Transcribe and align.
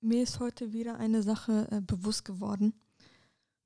mir 0.00 0.22
ist 0.22 0.40
heute 0.40 0.72
wieder 0.72 0.96
eine 0.96 1.22
Sache 1.22 1.68
äh, 1.70 1.80
bewusst 1.80 2.24
geworden. 2.24 2.74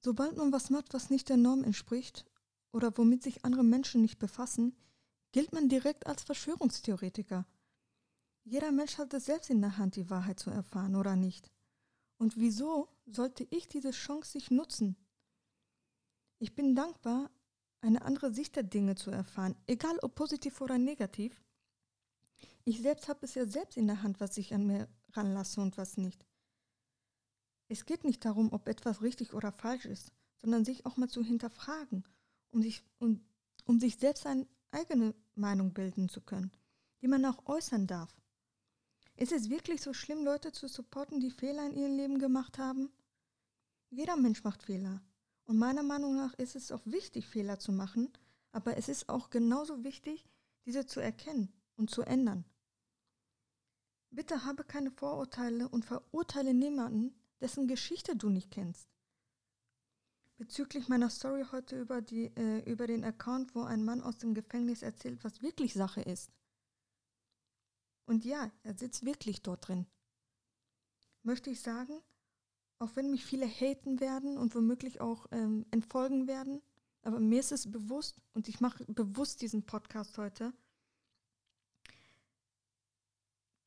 Sobald 0.03 0.37
man 0.37 0.53
was 0.53 0.71
macht, 0.71 0.95
was 0.95 1.11
nicht 1.11 1.29
der 1.29 1.37
Norm 1.37 1.65
entspricht 1.65 2.25
oder 2.73 2.97
womit 2.97 3.23
sich 3.23 3.45
andere 3.45 3.65
Menschen 3.65 4.03
nicht 4.03 4.19
befassen, 4.19 4.75
gilt 5.33 5.53
man 5.53 5.69
direkt 5.69 6.07
als 6.07 6.23
Verschwörungstheoretiker. 6.23 7.47
Jeder 8.45 8.73
Mensch 8.73 8.99
hat 8.99 9.13
es 9.15 9.27
selbst 9.27 9.51
in 9.51 9.61
der 9.61 9.77
Hand, 9.77 9.97
die 9.97 10.09
Wahrheit 10.09 10.41
zu 10.41 10.51
erfahren 10.51 10.97
oder 10.97 11.17
nicht. 11.17 11.51
Und 12.19 12.37
wieso 12.37 12.89
sollte 13.07 13.47
ich 13.51 13.69
diese 13.69 13.91
Chance 13.91 14.37
nicht 14.37 14.51
nutzen? 14.51 14.97
Ich 16.39 16.55
bin 16.55 16.75
dankbar, 16.75 17.31
eine 17.83 18.03
andere 18.03 18.33
Sicht 18.33 18.57
der 18.57 18.63
Dinge 18.63 18.95
zu 18.95 19.11
erfahren, 19.11 19.57
egal 19.67 19.99
ob 20.01 20.15
positiv 20.15 20.61
oder 20.61 20.79
negativ. 20.79 21.43
Ich 22.65 22.81
selbst 22.81 23.09
habe 23.09 23.25
es 23.25 23.35
ja 23.35 23.47
selbst 23.47 23.77
in 23.77 23.87
der 23.87 24.03
Hand, 24.03 24.21
was 24.21 24.37
ich 24.37 24.55
an 24.55 24.67
mir 24.67 24.89
ranlasse 25.17 25.61
und 25.61 25.77
was 25.79 25.97
nicht. 25.97 26.25
Es 27.69 27.85
geht 27.85 28.05
nicht 28.05 28.25
darum, 28.25 28.53
ob 28.53 28.67
etwas 28.67 29.03
richtig 29.03 29.33
oder 29.33 29.53
falsch 29.53 29.85
ist, 29.85 30.13
sondern 30.39 30.65
sich 30.65 30.87
auch 30.87 30.97
mal 30.97 31.09
zu 31.09 31.23
hinterfragen, 31.23 32.05
um 32.51 32.63
sich, 32.63 32.83
um, 32.99 33.21
um 33.65 33.79
sich 33.79 33.97
selbst 33.97 34.27
eine 34.27 34.47
eigene 34.73 35.15
Meinung 35.35 35.73
bilden 35.73 36.09
zu 36.09 36.21
können, 36.21 36.51
die 37.01 37.09
man 37.09 37.25
auch 37.25 37.47
äußern 37.47 37.87
darf. 37.87 38.15
Ist 39.17 39.33
es 39.33 39.51
wirklich 39.51 39.83
so 39.83 39.93
schlimm, 39.93 40.25
Leute 40.25 40.51
zu 40.51 40.67
supporten, 40.67 41.21
die 41.21 41.31
Fehler 41.31 41.67
in 41.67 41.77
ihrem 41.77 41.97
Leben 41.97 42.19
gemacht 42.19 42.59
haben? 42.59 42.91
Jeder 43.91 44.17
Mensch 44.17 44.45
macht 44.45 44.63
Fehler. 44.63 45.03
Und 45.45 45.59
meiner 45.59 45.83
Meinung 45.83 46.17
nach 46.17 46.35
ist 46.35 46.57
es 46.57 46.73
auch 46.73 46.85
wichtig, 46.87 47.27
Fehler 47.27 47.59
zu 47.59 47.73
machen, 47.73 48.13
aber 48.53 48.77
es 48.77 48.89
ist 48.89 49.09
auch 49.09 49.31
genauso 49.31 49.85
wichtig, 49.85 50.25
diese 50.65 50.87
zu 50.87 51.01
erkennen 51.01 51.53
und 51.77 51.91
zu 51.91 52.03
ändern. 52.03 52.45
Bitte 54.31 54.45
habe 54.45 54.63
keine 54.63 54.93
Vorurteile 54.93 55.69
und 55.69 55.85
verurteile 55.85 56.55
niemanden, 56.55 57.13
dessen 57.41 57.67
Geschichte 57.67 58.15
du 58.15 58.29
nicht 58.29 58.53
kennst. 58.53 58.89
Bezüglich 60.37 60.89
meiner 60.89 61.11
Story 61.11 61.45
heute 61.51 61.81
über, 61.81 62.01
die, 62.01 62.27
äh, 62.37 62.61
über 62.71 62.87
den 62.87 63.03
Account, 63.03 63.57
wo 63.57 63.63
ein 63.63 63.85
Mann 63.85 64.01
aus 64.01 64.19
dem 64.19 64.35
Gefängnis 64.35 64.83
erzählt, 64.83 65.25
was 65.25 65.43
wirklich 65.43 65.75
Sache 65.75 66.03
ist. 66.03 66.31
Und 68.07 68.25
ja, 68.25 68.53
er 68.63 68.79
sitzt 68.79 69.05
wirklich 69.05 69.43
dort 69.43 69.67
drin. 69.67 69.87
Möchte 71.25 71.51
ich 71.51 71.61
sagen, 71.61 72.01
auch 72.79 72.95
wenn 72.95 73.11
mich 73.11 73.25
viele 73.27 73.47
haten 73.47 73.99
werden 73.99 74.39
und 74.39 74.55
womöglich 74.55 75.01
auch 75.01 75.27
ähm, 75.33 75.67
entfolgen 75.73 76.29
werden, 76.29 76.63
aber 77.03 77.19
mir 77.19 77.41
ist 77.41 77.51
es 77.51 77.69
bewusst 77.69 78.23
und 78.35 78.47
ich 78.47 78.61
mache 78.61 78.85
bewusst 78.85 79.43
diesen 79.43 79.67
Podcast 79.67 80.17
heute, 80.19 80.53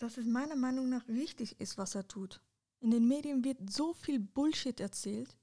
dass 0.04 0.18
es 0.18 0.26
meiner 0.26 0.58
Meinung 0.58 0.90
nach 0.90 1.08
richtig 1.08 1.62
ist, 1.62 1.78
was 1.78 1.96
er 1.96 2.06
tut. 2.06 2.42
In 2.82 2.92
den 2.92 3.08
Medien 3.08 3.46
wird 3.46 3.72
so 3.72 3.94
viel 3.94 4.20
Bullshit 4.20 4.78
erzählt 4.82 5.38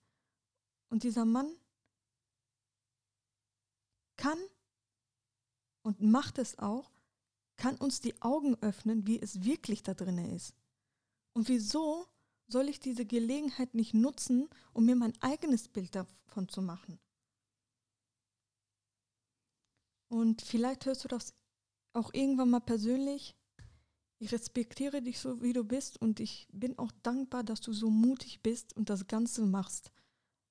und 0.91 1.03
dieser 1.03 1.25
Mann 1.25 1.51
kann 4.19 4.39
und 5.81 6.03
macht 6.03 6.37
es 6.37 6.59
auch, 6.59 6.91
kann 7.57 7.75
uns 7.77 8.03
die 8.03 8.21
Augen 8.21 8.55
öffnen, 8.61 9.07
wie 9.07 9.19
es 9.19 9.45
wirklich 9.45 9.83
da 9.83 9.95
drin 9.95 10.19
ist. 10.19 10.55
Und 11.33 11.49
wieso 11.49 12.07
soll 12.47 12.69
ich 12.69 12.81
diese 12.81 13.07
Gelegenheit 13.07 13.73
nicht 13.73 13.95
nutzen, 13.95 14.51
um 14.75 14.85
mir 14.85 14.95
mein 14.95 15.15
eigenes 15.23 15.69
Bild 15.69 15.95
davon 15.95 16.51
zu 16.51 16.61
machen? 16.61 17.01
Und 20.09 20.43
vielleicht 20.43 20.85
hörst 20.85 21.05
du 21.05 21.09
das 21.09 21.33
auch 21.95 22.13
irgendwann 22.13 22.51
mal 22.51 22.61
persönlich. 22.61 23.40
Ich 24.23 24.33
respektiere 24.33 25.01
dich 25.01 25.19
so, 25.19 25.41
wie 25.41 25.55
du 25.55 25.65
bist 25.65 25.99
und 25.99 26.21
ich 26.21 26.47
bin 26.53 26.79
auch 26.79 26.93
dankbar, 27.03 27.43
dass 27.43 27.63
du 27.63 27.73
so 27.73 27.89
mutig 27.89 28.43
bist 28.43 28.77
und 28.77 28.91
das 28.91 29.07
Ganze 29.07 29.47
machst. 29.47 29.91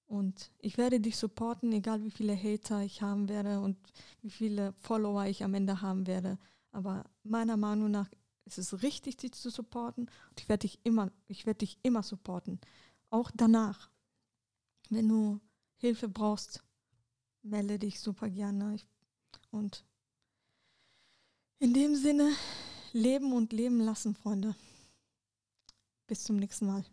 Und 0.07 0.51
ich 0.57 0.79
werde 0.79 0.99
dich 0.99 1.17
supporten, 1.17 1.71
egal 1.71 2.03
wie 2.03 2.09
viele 2.09 2.35
Hater 2.35 2.81
ich 2.81 3.03
haben 3.03 3.29
werde 3.29 3.59
und 3.59 3.77
wie 4.23 4.31
viele 4.31 4.73
Follower 4.79 5.27
ich 5.27 5.43
am 5.43 5.53
Ende 5.53 5.83
haben 5.83 6.07
werde. 6.07 6.39
Aber 6.71 7.05
meiner 7.21 7.57
Meinung 7.57 7.91
nach 7.91 8.09
ist 8.45 8.57
es 8.57 8.81
richtig, 8.81 9.17
dich 9.17 9.33
zu 9.33 9.51
supporten 9.51 10.09
und 10.31 10.39
ich 10.39 10.49
werde 10.49 10.61
dich 10.61 10.79
immer, 10.83 11.11
ich 11.27 11.45
werde 11.45 11.59
dich 11.59 11.77
immer 11.83 12.01
supporten. 12.01 12.59
Auch 13.11 13.29
danach. 13.35 13.91
Wenn 14.89 15.07
du 15.07 15.39
Hilfe 15.77 16.09
brauchst, 16.09 16.63
melde 17.43 17.77
dich 17.77 17.99
super 17.99 18.31
gerne. 18.31 18.77
Und 19.51 19.85
in 21.59 21.75
dem 21.75 21.95
Sinne, 21.95 22.31
leben 22.93 23.33
und 23.33 23.53
leben 23.53 23.79
lassen, 23.79 24.15
Freunde. 24.15 24.55
Bis 26.07 26.23
zum 26.23 26.37
nächsten 26.37 26.65
Mal. 26.65 26.85